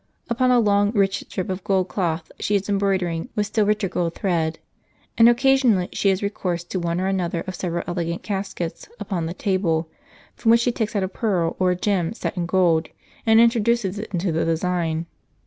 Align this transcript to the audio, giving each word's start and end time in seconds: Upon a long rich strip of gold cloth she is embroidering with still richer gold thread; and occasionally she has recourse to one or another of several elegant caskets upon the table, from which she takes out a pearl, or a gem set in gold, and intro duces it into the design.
Upon 0.31 0.49
a 0.49 0.59
long 0.59 0.89
rich 0.93 1.19
strip 1.29 1.47
of 1.51 1.63
gold 1.63 1.87
cloth 1.87 2.31
she 2.39 2.55
is 2.55 2.67
embroidering 2.67 3.29
with 3.35 3.45
still 3.45 3.67
richer 3.67 3.87
gold 3.87 4.15
thread; 4.15 4.57
and 5.15 5.29
occasionally 5.29 5.89
she 5.93 6.09
has 6.09 6.23
recourse 6.23 6.63
to 6.63 6.79
one 6.79 6.99
or 6.99 7.05
another 7.05 7.41
of 7.41 7.53
several 7.53 7.83
elegant 7.85 8.23
caskets 8.23 8.89
upon 8.99 9.27
the 9.27 9.35
table, 9.35 9.91
from 10.33 10.49
which 10.49 10.61
she 10.61 10.71
takes 10.71 10.95
out 10.95 11.03
a 11.03 11.07
pearl, 11.07 11.55
or 11.59 11.69
a 11.69 11.75
gem 11.75 12.13
set 12.13 12.35
in 12.35 12.47
gold, 12.47 12.89
and 13.27 13.39
intro 13.39 13.61
duces 13.61 13.99
it 13.99 14.11
into 14.11 14.31
the 14.31 14.43
design. 14.43 15.05